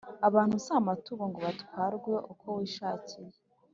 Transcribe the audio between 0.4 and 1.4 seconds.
si amatungo ngo